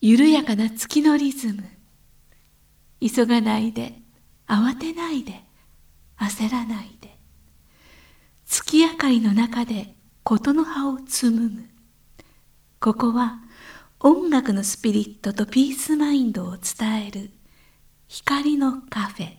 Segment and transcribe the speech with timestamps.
[0.00, 1.64] 緩やかな月のリズム。
[3.00, 4.00] 急がないで
[4.46, 5.40] 慌てないで
[6.18, 7.18] 焦らないで。
[8.46, 11.62] 月明かりの中で事の葉を紡ぐ。
[12.80, 13.40] ここは
[13.98, 17.30] 音楽のスピリットとピースマインドを伝える
[18.06, 19.36] 光のカフェ。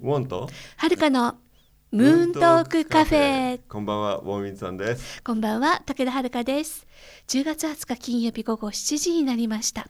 [0.00, 0.48] ウォンと
[0.78, 1.36] はるかの
[1.92, 3.60] ムーントークカフェ。
[3.68, 5.20] こんばんはウォンミンさんです。
[5.24, 6.86] こんばんは武田遥です。
[7.26, 9.88] 10月20日金曜日午後7時になりました。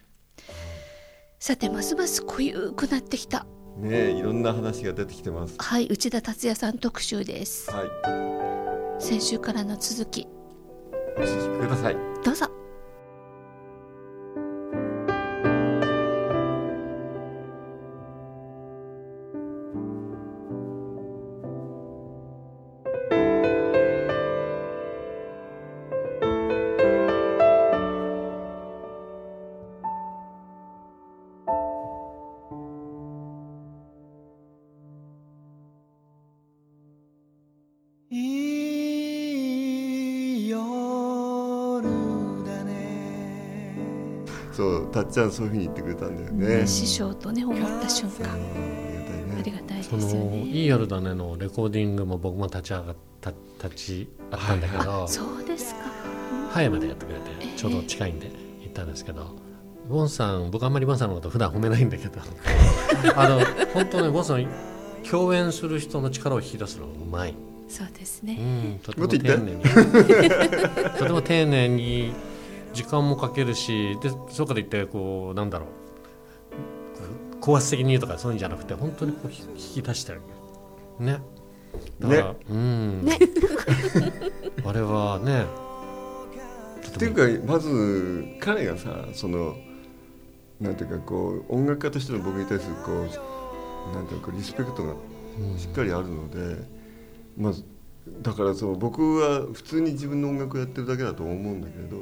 [1.37, 3.45] さてますます濃ゆくなってきた。
[3.77, 5.53] ねえいろんな話が出てきてます。
[5.59, 7.69] はい内田達也さん特集です。
[7.69, 8.99] はい。
[8.99, 10.27] 先週からの続き。
[11.17, 11.95] お聞きください。
[12.25, 12.60] どうぞ
[38.13, 38.17] い
[40.47, 40.61] い夜
[42.45, 43.77] だね。
[44.51, 46.67] そうたっちゃんそういうふうに言ってくれたんだよね。
[46.67, 48.29] 師匠とね思った瞬間。
[48.29, 48.49] ありが
[49.05, 49.37] たいね。
[49.39, 53.31] ありがたいですそのよねいい夜だねのレコーディングも僕も立ち上がった
[53.63, 55.79] 立ち会ったんだけど、そうですか。
[56.51, 57.23] 葉山でやってくれて
[57.55, 59.37] ちょうど近いんで行ったんですけど、
[59.87, 62.19] ボンさん僕あんまりボンさんのこと普段褒めないんだけど。
[63.15, 63.39] あの
[63.73, 64.45] 本当ねボンさん
[65.09, 67.35] 共演する人の力を引き出すのがうまい、
[67.71, 69.63] そうですうね、ん、とても丁寧に。
[70.99, 72.13] とても丁寧に
[72.73, 75.67] 時間もかけるしでそうかといってこうなんだろう。
[77.39, 80.25] 高圧的に言うとかそういうんじゃなくて本当にこう引き出してあげる。
[80.99, 81.21] ね。
[81.99, 83.05] だから、うん。
[83.05, 83.17] ね。
[84.63, 85.45] あれはね。
[86.87, 89.55] っていうかまず彼がさその
[90.59, 94.93] なんていうかこう音楽家としての僕に対するこうなんていうかリスペクトが
[95.57, 96.80] しっかりあるので、
[97.37, 97.53] まあ
[98.21, 101.97] だからそう僕は普通に自分の音楽をやってるだけだと思うんだけど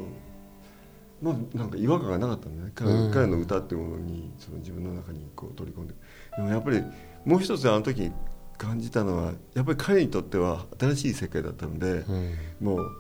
[1.22, 2.72] まあなんか違和感がなかったんだね。
[3.12, 5.94] 彼,、の歌っていうものにその自分の中にこう取り込んで。
[6.38, 6.82] でもやっぱり
[7.26, 8.12] もう一つあの時
[8.58, 12.36] 感じたのはやっぱり彼にとっては新しい世界だったので、うん。
[12.62, 12.92] もう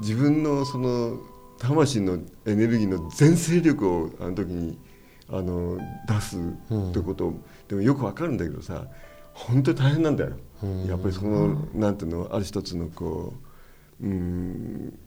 [0.00, 1.18] 自分のその
[1.58, 4.78] 魂のエネルギーの全勢力をあの時に
[5.28, 7.34] あの出すってこと、
[7.68, 8.86] でもよくわかるんだけどさ
[9.36, 10.84] 本当に大変なんだよ、うん。
[10.86, 13.34] やっぱりその、なんていうのある一つのこ
[14.00, 14.98] ううん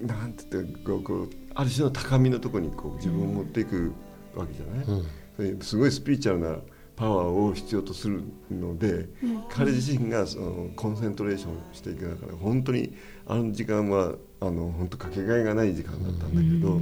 [0.00, 3.92] なんて言ってこうこうある種の高みのところにこう自分を持っていく
[4.34, 4.86] わけじゃない、
[5.50, 5.60] うん。
[5.60, 6.56] すごいスピリチュアルな
[6.94, 9.08] パワーを必要とするので、
[9.48, 12.94] 彼自身がそのコンセントレーションしていく中で本当に
[13.26, 16.80] あの時間はあの本当かけがえがない時間だったんだけど、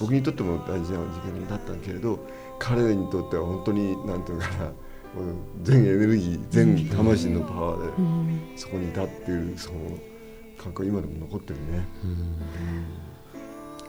[0.00, 2.26] 僕にとっても大事な時間だったけれど
[2.58, 4.72] 彼にとっては本当になんていうのかな
[5.62, 9.78] 全エネルギー全魂のパワーでそこにいたっていうその
[10.56, 11.86] 感覚今でも残ってるね。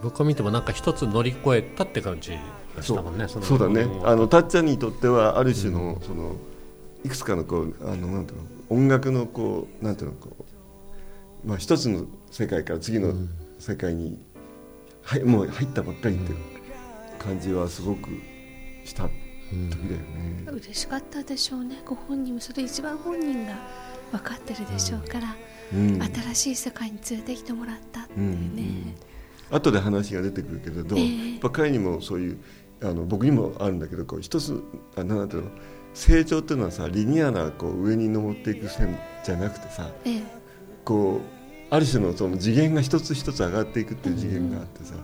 [0.02, 2.32] 僕を見てもなんか一つ乗り越えたって感じ
[2.76, 3.84] がしたもんねのそうだね。
[3.84, 4.08] ん。
[4.08, 6.36] あのたっちゃんにとってはある種の,、その
[7.04, 10.30] いくつかのこうあのなんていうの音楽のこうなんていうのこ
[11.44, 13.14] う、まあ、一つの世界から次の
[13.58, 14.24] 世界に、
[15.02, 16.38] はい、もう入ったばっかりっていう
[17.18, 18.10] 感じはすごく
[18.86, 19.10] した
[19.50, 20.46] 時だよね。
[20.52, 21.82] 嬉しかったでしょうね。
[21.86, 23.54] ご本人もそれ一番本人が
[24.12, 25.36] 分かってるでしょうから、
[25.74, 26.02] うん。
[26.02, 28.96] 新しい世界に連れてきてもらったっていうね、
[29.52, 31.32] 後で話が出てくるけれど、ええ。
[31.34, 32.38] やっぱ彼にもそういう
[32.82, 34.64] あの僕にもあるんだけどこう一つ
[34.96, 35.52] あなんていうの
[35.94, 40.24] 成長っていうのはさリニアなこう上に登っていく線じゃなくてさええ。
[40.86, 41.39] こう
[41.72, 44.96] ある種のその次元が一つ一つ上がっていくっていう次元があってさ、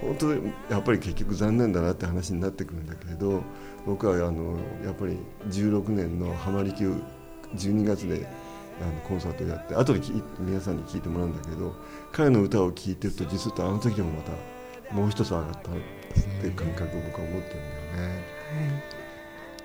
[0.00, 3.42] 本当にやっぱり結局残念だなって話になってくるんだけれど
[3.86, 5.16] 僕はあのやっぱり
[5.48, 6.96] 16年の浜離宮
[7.54, 8.26] 12月で
[8.80, 11.74] あのコンサートをやって後でき皆さんに聞いてもらうんだけど
[12.12, 15.62] 彼の歌を聴いてると実はあの時でもまたもう一つ上がったっ
[16.40, 18.97] ていう感覚を僕は思ってるんだよね。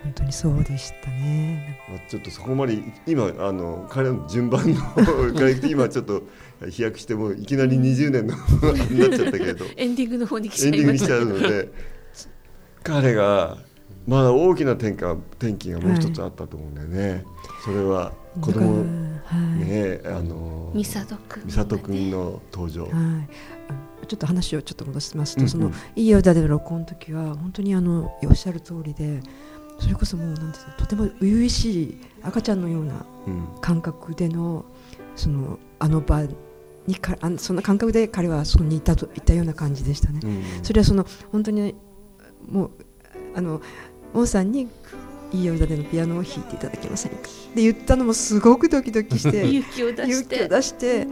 [0.04, 1.80] 本当にそうでしたね。
[1.90, 2.78] まあ、ちょっとそこまで
[3.08, 4.80] 今あの彼の順番の
[5.68, 6.24] 今ちょっと
[6.70, 8.36] 飛躍してもういきなり20年の
[8.90, 9.66] になっちゃったけれど。
[9.78, 11.72] エンディングの方に来ちゃエンディングにしちゃうので
[12.84, 13.58] 彼が
[14.06, 17.24] まだ大きな転換転機がもう一つあったと思うんだよね、
[17.64, 18.12] それは
[18.42, 18.84] 子供
[19.26, 25.50] はい、ねあの美里君美里君の登場、はい、あちょっと話をちょっと戻しますと、うんうん。
[25.50, 29.22] その「いいよだ」で録音の時は本当にあのおっしゃる通りで
[29.80, 33.48] それこそもうなんですかとても初々しい赤ちゃんのようなうん。
[33.62, 34.66] 感覚での
[35.16, 36.24] そのあの場
[36.88, 40.20] にかあのそんな感覚で彼はそこにいたといったような感じでしたね。
[40.24, 40.44] うん。
[40.64, 41.76] それはその本当に
[42.48, 42.72] もう
[43.36, 43.62] あの
[44.14, 44.68] モンさんに
[45.32, 47.18] いい夜だでのピアノを弾いていただけませんか？
[47.18, 50.36] って言ったのもすごくドキドキして 勇気を出して。
[50.36, 51.08] 勇気を出して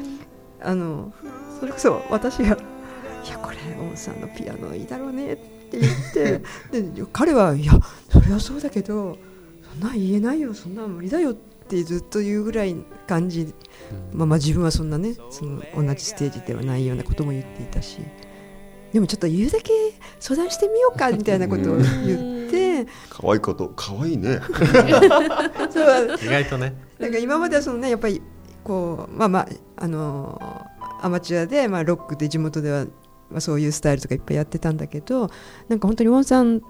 [0.62, 1.13] あの
[1.60, 2.46] それこそ私が
[3.25, 6.42] 「いやこれモンさんのピアノいいだろうね」って言って
[6.82, 7.74] で彼は「いや
[8.10, 9.18] それはそうだけど
[9.72, 12.76] そんなん言えないよそんなん無理だよ」ってずっと言うぐらい
[13.08, 13.54] 感じ
[14.14, 18.00] まあ、まあ自分はそんなねその同じステージではないようなことも言っていたし
[18.94, 19.72] でもちょっと言うだけ
[20.20, 24.40] 相談してみようかみたいなことを言って可愛いこと可愛いね。
[25.72, 26.76] そう意外とね。
[27.00, 28.22] なんか今まではそのねやっぱり
[28.64, 29.48] こうまあまあ
[29.78, 30.68] あの
[31.02, 32.86] アマチュアで、まあ、ロックで地元では、
[33.31, 35.30] まあ、そういうスタイルとかいっぱいやってたんだけど
[35.68, 36.62] なんか本当にウォンさん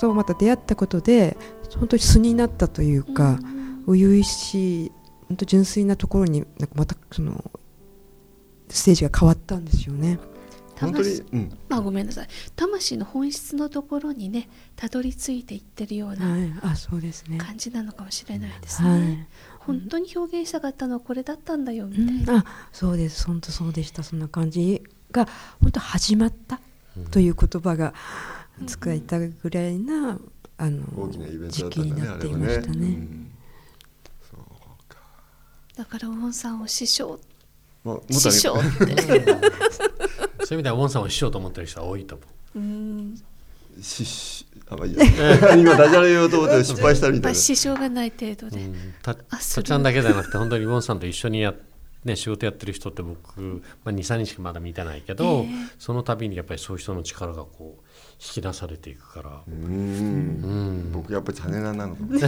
[0.00, 1.36] とまた出会ったことで
[1.78, 3.38] 本当に素になったというか
[3.86, 4.92] 初々しい
[5.28, 7.50] 本当純粋なところになんかまたその
[8.68, 10.18] ステージが変わったんですよね。
[10.80, 12.28] 本当に、うん、まあごめんなさい。
[12.56, 17.38] 魂の本質のところにねたどり着いていってるようなはい、あそうですね。
[17.38, 19.26] 感じなのかもしれないですね、はい。
[19.60, 22.36] 本当に表現したかったのはこれだったんだよみうたいな、ん。
[22.38, 23.26] あそうです。
[23.26, 24.02] 本当そうでした。
[24.02, 24.82] そんな感じ
[25.14, 25.28] が
[25.62, 26.60] 本当始まった
[27.10, 27.94] という言葉が
[28.66, 30.18] 使えたぐらいな
[30.58, 32.74] あの大きなイベントだ時期ったんだねになっていましたね。
[32.74, 33.30] うん。
[34.30, 34.40] そう
[34.88, 34.98] か。
[35.76, 37.18] だからウォンさんを師匠。
[37.82, 39.02] まあ師匠って。
[40.44, 42.24] そういう意味ではウォンさんをしようと思ってる人は多いと思
[42.56, 42.58] う。
[42.58, 43.22] うん。
[43.80, 47.28] ししあまあいいや 今ダジャレ言おうと思って失敗したみたいな。
[47.28, 48.70] まあ支障がない程度で、
[49.02, 51.54] たあたっちゃんだけじゃなくて本当にウォンさんと一緒にや、
[52.04, 55.48] ね、仕事やってる人って僕、まあ、23人しかまだ見てないけど、ええ。
[55.78, 57.82] その度にやっぱりそういう人の力がこう
[58.20, 60.88] 引き出されていくから、ううん。
[60.88, 60.92] ん。
[60.92, 62.18] 僕やっぱりチャネラーなのかも。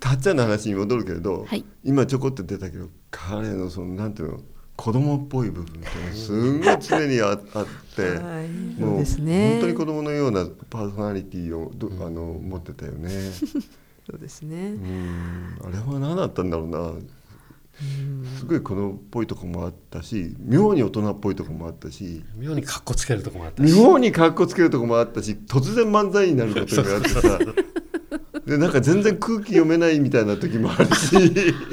[0.00, 1.64] たっちゃんの話に戻るけれど、はい。
[1.84, 4.40] 今ちょこっと出たけど彼のそのなんていうの
[4.76, 7.38] 子供っぽい部分ってすごい常にああっ
[7.96, 8.48] て、 はい。
[8.80, 9.50] もそうですね。
[9.52, 13.10] 本当に子供のようなパーソナリティをど、あの持ってたよね。
[14.08, 14.68] そうですね。
[14.68, 14.78] う。
[14.78, 15.58] ん。
[15.64, 16.92] あれは何だったんだろうな。
[18.38, 27.38] すごい子供っぽいとこもあったし妙に大人っぽいとこもあったし妙にかっこつけるとこもあったし妙にかっこつけるとこもあったし突然漫才になることがあってさ
[28.46, 31.16] でなんか全然空気読めないみたいな時もあるし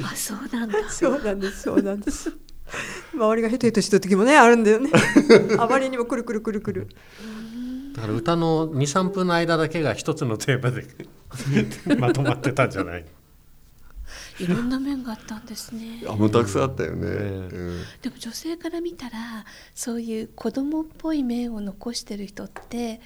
[0.02, 2.32] あそうなんだ そうなんですそうなんです。
[3.14, 4.90] 周りがヘトヘトしてる時もねあるんだよね。
[5.58, 6.88] あまりにもくるくるくるくる。
[7.94, 10.84] だから歌の23分の間だけが一つのテーマで
[12.00, 13.04] まとまってたんじゃない？
[14.40, 16.02] いろんな面があったんですね。
[16.08, 17.06] あもうたくさんあったよね。
[17.06, 17.82] えうん。
[18.02, 19.44] でも女性から見たら
[19.74, 23.00] そういう子供っぽい面を残してる人って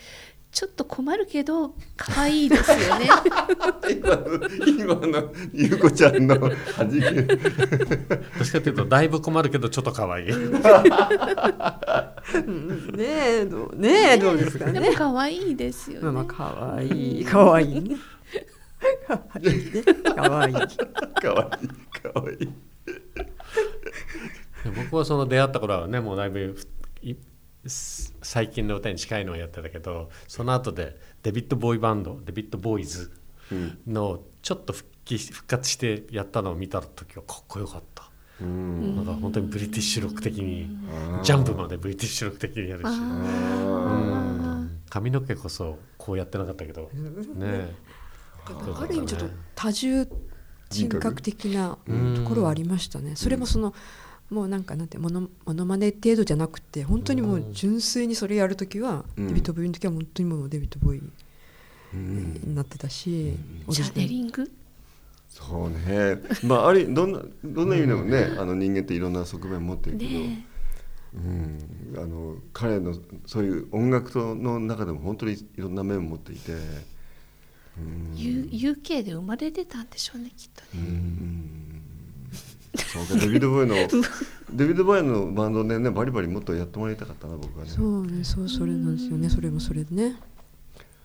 [0.51, 3.09] ちょっと困るけど可愛いですよね。
[3.93, 4.27] 今の
[4.67, 7.39] 今のゆうこちゃんの弾けどっ
[8.45, 10.31] ちかというとだいぶ困るけどちょっと可愛い。
[10.31, 10.49] う
[12.41, 13.05] んね
[13.43, 14.95] えどうねえどうですかでもね。
[14.97, 17.25] 可愛いですよね、可愛い。
[17.25, 17.97] 可愛い
[19.41, 19.83] ね。
[20.15, 20.55] 可愛い。
[20.55, 20.63] ね
[21.21, 21.23] 可愛い。
[21.23, 21.65] かわい。
[21.65, 21.69] い
[22.01, 22.49] かわいい。
[24.77, 26.57] 僕はその出会った頃はねもうだいぶ
[27.03, 27.17] い
[27.67, 33.13] 最近の歌に近いのをやってたけどその後でデビッド・ボーイバンドデビッド・ボーイズ
[33.51, 38.11] うんのちょっと復帰復活してやったのを見た時はかっこよかった、
[38.43, 38.97] うん。
[38.97, 40.69] なんか本当にブリティッシュロック的に
[41.23, 42.87] ジャンプまでブリティッシュロック的にやるし。
[42.87, 42.95] あう
[44.65, 44.81] ん。
[44.91, 46.91] 髪の毛こそこうやってなかったけど。
[47.37, 47.75] ね
[48.81, 50.07] ある意味ちょっと多重
[50.71, 53.17] 人格的なうんところはありましたね。
[53.17, 53.75] それもその
[54.31, 59.29] もうなんかなんてモノモノマネ程度じゃなくて本当にもう純粋にそれやるときは、うん。
[59.29, 61.03] デビッド・ボーイの時は本当にもうデビッド・ボーイ
[61.95, 62.35] うん。
[62.45, 63.33] になってたし、
[63.69, 64.51] ジナルネリング？
[65.31, 66.21] そうね。
[66.43, 70.47] まああれどんなどんな意味でもね、あの人間っていろんな側面持ってるけど、ね
[71.15, 76.53] うん、あの彼のそういう音楽との中でも本当にいろんな面を持っていて、
[78.15, 81.83] U UK で生まれてたんでしょうねきっとうね、ん。
[82.77, 83.75] そうかデビッド・ボーイの
[84.53, 87.71] デビッド・ボーイのバンドでねバリバリもっとやってもらいたかったな僕はね。
[87.71, 89.29] そうねそうそれなんですよね。
[89.29, 90.17] それもそれでね。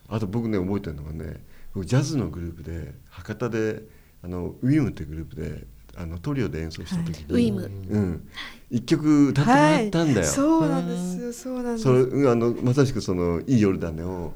[0.09, 3.83] あと僕ね覚えてるのがね僕ジャズのグループで博多で
[4.23, 5.65] あのウィムってグループで
[5.95, 7.69] あのトリオで演奏した時に、ウィム。
[7.89, 8.27] うん、
[8.71, 10.25] 一曲歌ってもらったんだよ。
[10.25, 11.83] そうなんですよそうなんです。
[11.83, 14.33] それうんあのまさしくその「いい夜だねを」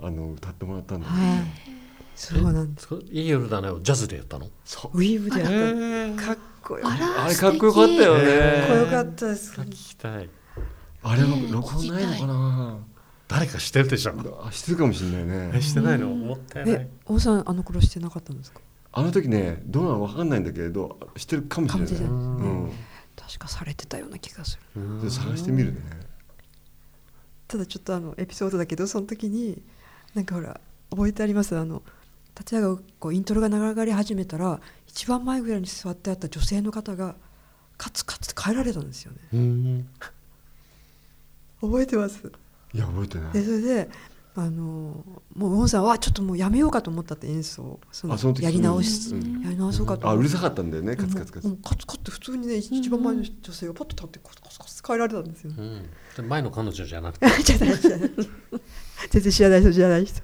[0.00, 1.73] あの歌ってもらったんだよ、はい
[2.16, 2.88] そうなんです。
[2.88, 4.48] そいい夜だねをジャズでやったの？
[4.64, 4.98] そう。
[4.98, 6.26] ウィーブでやった。
[6.26, 9.52] かっこよかっあれかっこよかったよね、えこよかったです。
[9.60, 10.28] 聞きたい。
[11.02, 12.78] あれは録音ないのかな？
[13.26, 15.50] 誰かしてるでしょあしてるかもしれないね。
[15.54, 16.08] えしてないの？
[16.08, 18.60] もったいないえ王さんあの頃してなかったんですか？
[18.92, 21.90] あの時ねどうなのか分かんないんだけれどしてるかもしれない。
[23.16, 25.10] 確かされてたような気がする。
[25.10, 25.80] 探してみるね。
[27.48, 29.62] ただちょっとあのエピソードだけどその時に
[30.14, 31.56] なんかほら覚えてあります？
[31.56, 31.82] あの
[32.34, 37.14] 達也がこうイントロが流れ始めたら一番前ぐらいに座ってあった女性の方が
[37.76, 39.18] カツカツって帰られたんですよね。
[39.32, 39.88] うん。
[41.60, 42.20] 覚えてます？
[42.72, 43.32] いや覚えてない。
[43.32, 43.88] でそれで
[44.36, 45.04] あの
[45.36, 49.42] もうウォンさんはちょっともうやめようかと思ったって演奏をその時やり直し、うん。
[49.42, 51.56] やり直そうかと思ってあうるさかったんだよねカツカツカツ。
[51.62, 55.88] カツカツ普通にね一番前の女性がパッと立ってカツカツカツ変えられたんですよ、うん。
[56.16, 57.26] で前の彼女じゃなくて。
[59.10, 60.20] 全然知らない人知らない人。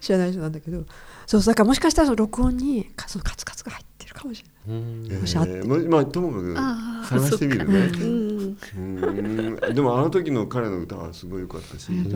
[0.00, 0.84] 知らない人なんだけど
[1.26, 4.80] そうだからもしかしたらその録音にかそのカツカツが入ってるかもしれない。
[4.80, 5.08] うん。
[5.10, 7.78] えもしあっーもまあともかく探してみるね。
[7.78, 8.58] うん。
[8.76, 9.74] うん。
[9.74, 12.08] でもあの時の彼の歌はすごい良かったし、あ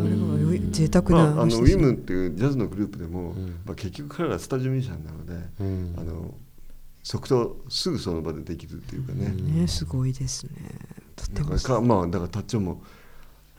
[0.71, 3.61] 贅沢まあ、あのウィムっていうジャズのグループでも、ん。
[3.65, 5.95] まあ、結局彼らはスタジオミュージシャンなので、うん。
[5.99, 6.35] あの
[7.03, 10.51] 即答すぐその場でできるっていうかね、ねすごいですね。
[11.15, 12.83] とてもだかまあだからタッチョンも「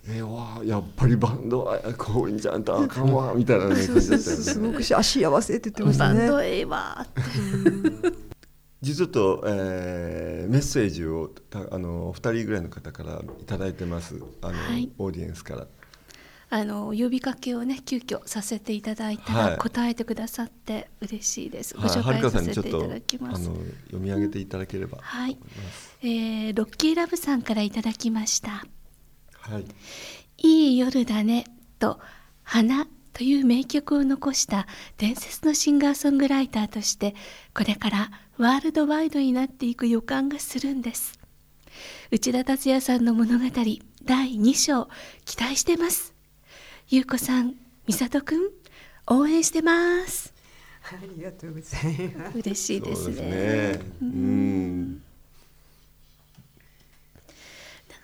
[0.09, 4.43] えー、わあやっぱりバンドはこういうんじゃんとあかんわ」みたいな、ね、そう感じだそうったよね。
[4.43, 8.17] そうすごくし足合わせって言ってましたねバンドエイバーって
[8.81, 15.67] 実はと、えーメッセージをたあのお二人ぐらいの方からいただいてますあの、はいオーディエンスから。
[16.49, 21.75] あの呼びかけをね急遽させていただいたら、はい答えてくださって嬉しいです。
[21.75, 23.49] ごはい、紹はるかさ介させていただきます。
[23.49, 25.37] あの読み上げていただければ、はい、
[26.01, 28.65] えー、ロッキーラブさんからいただきました。
[29.49, 29.65] はい、
[30.37, 31.45] いい夜だね
[31.79, 31.99] と
[32.43, 37.15] 花という名曲を残した伝説のシンガーソングライターとして
[37.55, 41.19] これからワールドワイドになっていく予感がするんです。
[42.11, 43.45] 内田達也さんの物語
[44.03, 44.87] 第2章
[45.25, 46.13] 期待してます。
[46.89, 47.55] ゆうこさん
[47.87, 48.51] 美里くん
[49.07, 50.33] 応援してます。
[50.83, 52.37] ありがとうございます。
[52.37, 53.15] 嬉しいですね。
[53.15, 53.91] ですね。
[54.01, 54.97] うん、なん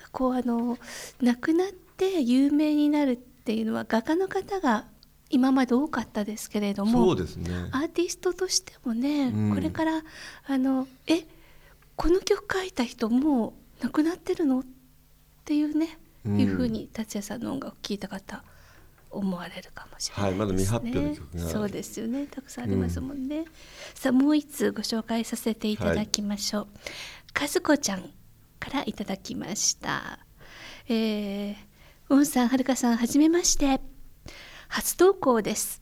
[0.01, 0.77] かこうあの
[1.22, 4.86] 亡くなって有名になるっていうのは画家の方が
[5.29, 7.51] 今まで多かったですけれどもそうですね。
[7.72, 10.03] アーティストとしてもね、うんこれから
[10.46, 11.24] あのえ
[11.96, 14.63] この曲書いた人もう亡くなってるのっ
[15.43, 18.43] ていうね、うんいうふうに達也さんの音楽を聴いた方
[19.10, 20.46] 思われるかもしれないですね。
[20.46, 23.46] はいまだ未発表の曲がそうですよねたくさんありますもんね。
[23.96, 26.67] さあもう一通ご紹介させていただきましょう。
[27.39, 28.10] 和子ちゃん
[28.63, 30.20] からいただきました。
[30.88, 31.55] えー、
[32.10, 33.82] ウンさんはるかさんはじめまして。
[34.70, 35.82] 初投稿です。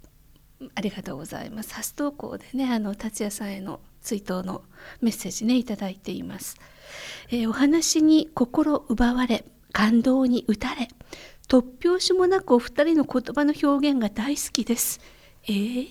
[0.74, 1.76] ありがとうございます。
[1.76, 4.64] 初投稿でね、あの達也さんへの追悼の
[5.00, 6.56] メッセージねいただいています。
[7.30, 10.88] えーお話に心奪われ、感動に打たれ、
[11.48, 15.00] 突拍子もなくお二人の言葉の表現が大好きです。
[15.44, 15.88] えー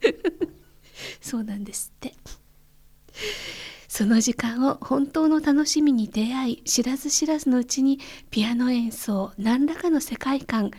[1.20, 2.14] そうなんですって。
[3.96, 7.98] その時間を本当の楽しみに出会い知らず知らずのうちに
[8.30, 10.70] ピアノ演奏何らかの世界観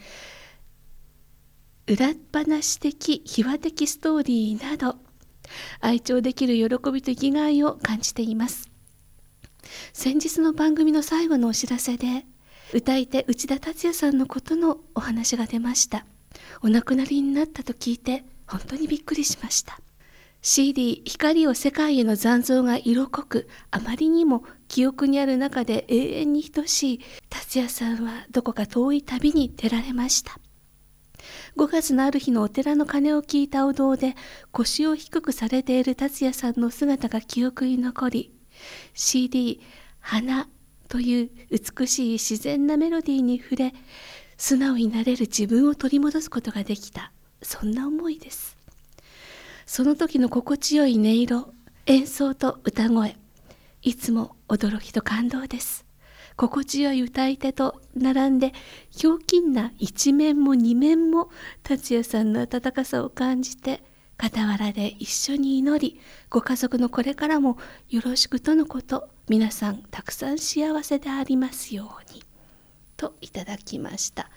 [1.87, 4.97] 裏話的秘話的ストーリーなど
[5.81, 8.69] 愛聴できる喜びと生きがいを感じています。
[9.93, 12.23] 先日の番組の最後のお知らせで
[12.71, 16.05] 歌い手内田達也さんのことのお話が出ました。
[16.61, 19.79] お亡くなりになったと聞いて本当にびっくりしました。
[20.49, 26.99] CD「光を世界への残像が色濃くあまりにも記憶にある中で永遠に等しい
[27.29, 30.39] 達也さんはどこか遠い旅に出られました。
[31.57, 34.15] 5月のある日のお寺の鐘を聞いたお堂で
[34.53, 38.31] 腰を低くされている達也さんの姿が記憶に残り
[38.93, 39.59] CD
[39.99, 40.47] 「花」
[40.87, 43.73] という美しい自然なメロディーに触れ
[44.37, 47.11] 素直になれる自分を取り戻すことができた。
[47.41, 48.56] そんな思いです。
[49.67, 51.53] その時の心地よい音色
[51.87, 53.17] 演奏と歌声
[53.81, 55.85] いつも驚きと感動です。
[56.37, 58.53] 心地よい歌い手と並んで
[58.89, 61.29] ひょうきんな一面も二面も
[61.63, 63.83] 達也さんの温かさを感じて
[64.17, 67.57] 傍らで一緒に祈りご家族のこれからも
[67.89, 72.23] よろしくとのこと皆さんたくさん幸せでありますように。
[72.95, 74.29] といただきました。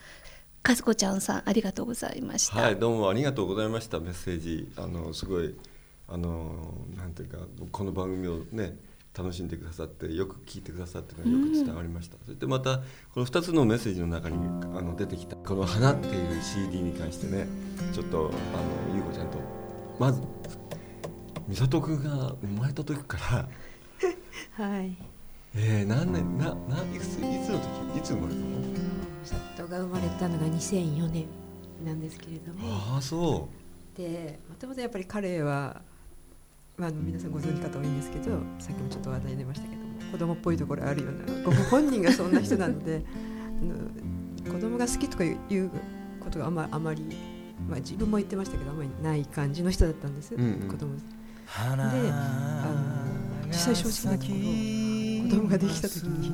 [0.63, 3.99] 和子ちゃんさんありがとうございました、はい、どうもありがとうございました。
[3.99, 5.55] メッセージ、あのすごい
[6.07, 7.39] あのなんていうか
[7.73, 8.77] この番組をね
[9.17, 12.17] 楽しんでくださってよく聞いてくださってよく伝わりました。
[12.27, 12.79] そしてまた
[13.13, 14.37] この2つのメッセージの中に
[14.77, 17.47] あの出てきたこの花っていう CD に関してね、
[17.93, 19.39] ちょっとあのゆうこちゃんと
[19.99, 20.21] まず
[21.49, 23.49] 美里君が生まれた時から。
[24.65, 24.97] はい
[25.55, 27.59] えー、何年なないくついつの
[27.95, 27.99] 時？
[27.99, 29.10] いつ生まれたの？
[29.25, 31.27] 里が生まれたのが2004年
[31.85, 32.59] なんですけれども。
[32.95, 33.49] ああそ
[33.97, 35.83] でもともとやっぱり彼は、
[36.77, 43.05] まあ、皆さんご存知方多いんですけどさっきもちょっと話題に出ましたけども子供っぽいところあるようなご本人がそんな人なので
[44.51, 45.71] 子供が好きとかいう
[46.21, 47.05] ことがあまあまり、
[47.69, 50.69] まあ、自分も言ってましたけどあまりない感じの人だったんです、うんうん。
[50.69, 50.95] 子供。
[50.97, 51.03] で
[51.57, 52.73] あ
[53.43, 54.39] の実際正直なところ
[55.29, 56.33] 子供ができた時に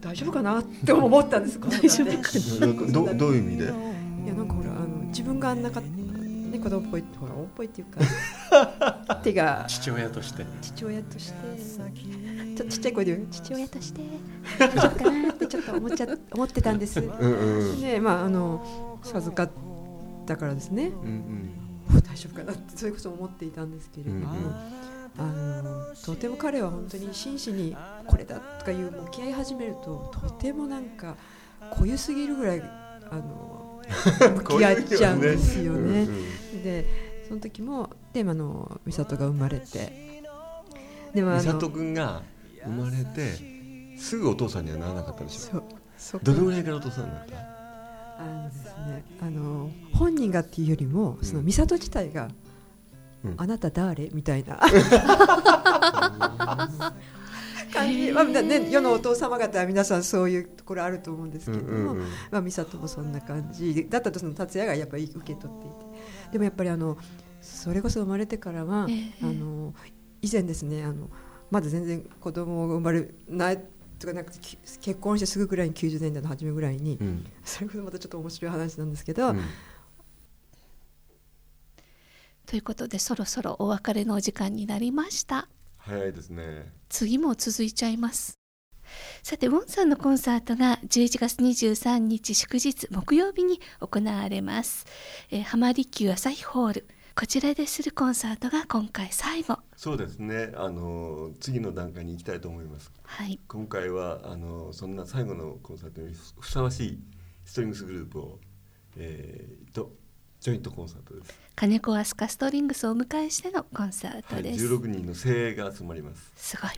[0.00, 3.64] 大丈夫かなって思ったんです 大丈夫かどどういう意味で？
[3.64, 8.00] いやなんかほらあの自分があんなか、ね、子供っぽいほらおっぽいっていうか
[9.22, 10.44] 手が父親として。
[10.60, 11.36] 父親として。
[12.56, 13.26] ちょちっちゃい声で言う？
[13.30, 14.00] 父親として。
[14.58, 17.00] 大丈夫かなってちょっと思っちゃ 思ってたんです。
[17.00, 17.80] うんうんうん。
[17.80, 19.50] でまああの授かっ
[20.26, 20.86] たからですね。
[20.88, 21.50] うん。
[21.96, 24.52] お大丈夫かなってそれこそ思っていたんですけれども、うんうん
[25.18, 27.74] あのとても彼は本当に真摯に
[28.06, 31.16] これだとかいう向き合い始めるととてもなんか
[31.78, 33.80] 濃ゆすぎるぐらいあの
[34.34, 36.02] 向き合っちゃうんですよね。
[36.02, 36.16] うん
[36.56, 40.22] うんでその時もであの美里が生まれて。
[41.14, 42.22] でもあの美里君が
[42.64, 45.62] 生まれてすぐお父さんにはならなかったでしょ。
[45.96, 47.34] そうどのぐらいからお父さんになった？
[48.18, 52.32] あのですねあの本人がっていうよりもその美里自体が、うん
[53.36, 54.10] あなた誰？
[54.12, 54.60] みたいな。
[57.76, 62.06] 感じ、まあね、世のお父様方は皆さんそういうところあると思うんですけども、うんうんうん。
[62.30, 63.86] まあ、美里もそんな感じ。
[63.88, 66.32] だったとその達也がやっぱり受け取っていて。
[66.32, 66.96] でもやっぱりあの
[67.40, 69.12] それこそ生まれてからは、ええ。
[69.22, 69.74] あの
[70.22, 71.10] 以前ですねあの
[71.50, 73.62] まだ全然子供が生まれない
[73.98, 77.26] とかなくてき結婚してすぐぐらいに90年代の初めぐらいに、うん。
[77.44, 79.40] それこそまたちょっと面白い話なんですけど、うん
[82.46, 85.48] ということでそろそろお別れのお時間になりました。
[85.78, 86.72] 早いですね。
[86.88, 88.38] 次も続いちゃいます。
[89.24, 94.86] さてウォンさんのコンサートが11月23日祝日木曜日に行われます、
[95.30, 96.86] えー、浜離宮朝日ホール。
[97.16, 99.58] こちらでするコンサートが今回最後。
[99.74, 100.52] そうですね。
[100.54, 102.92] あの次の段階に行きたいと思います。
[103.02, 103.40] はい。
[103.48, 107.00] 今回はあのそんな最後のコンサートにふふさわしい
[107.44, 108.38] ストリングスグループを、
[108.96, 109.96] えー、と
[110.46, 116.32] ジョイントコンサートです、金子飛鳥ストリングスをお迎えしてのコンサーはい、トです、16人の精鋭が集まります。
[116.36, 116.70] すごい。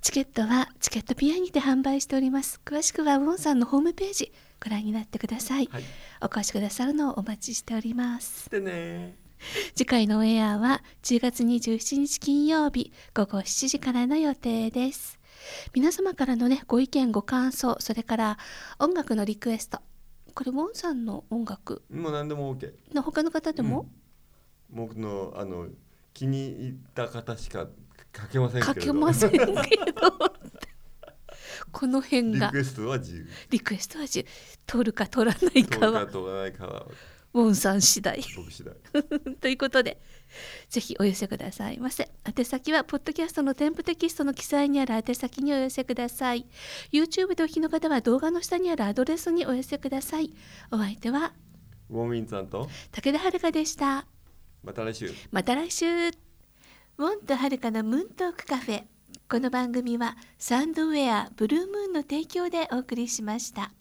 [0.00, 2.60] チケットはチケットピアにて販売しております。
[2.64, 5.82] 詳しくはウォンさんのホームページご覧になってください、はい。
[6.22, 8.48] お越しくださるのをお待ちしております。
[8.50, 9.16] でね。
[9.74, 15.18] 次回のオンエアは10月27日金曜日午後7時からの予定です。
[15.72, 18.38] 皆様からのねご意見ご感想それから
[18.78, 19.80] 音楽のリクエスト
[20.34, 21.82] これウォンさんの音楽？
[21.90, 23.86] もう何でも OK の他の方でも、
[24.68, 25.68] 僕のあの
[26.12, 27.68] 気に入った方しか
[28.16, 28.80] 書けませんけれど。
[28.80, 29.54] 書けませんけど
[31.70, 32.46] この辺が。
[32.46, 33.28] リクエストは自由。
[33.50, 34.26] リクエストは自由。
[34.66, 36.00] 取るか取らない通かは。
[36.00, 36.86] るか通らないかは
[37.34, 38.22] ウォンさん次第。
[38.36, 38.74] 僕次第。
[39.40, 40.00] ということで
[40.68, 42.08] ぜひお寄せくださいませ。
[42.24, 46.46] 宛先はポッドキャストの添付テキストの記載にある宛先にお寄せください。
[46.92, 50.30] YouTube でお聞きの方は動画の下にあるアドレスにお寄せください。
[50.70, 51.34] お相手は
[51.90, 54.06] ウォーミンさんと武田遥でした。
[54.62, 55.12] また来週。
[55.32, 55.86] また来週。
[56.06, 58.84] ウォンとはるかのムーントークカフェ。
[59.28, 63.72] この番組はサンドウェアブルームーンの提供でお送りしました。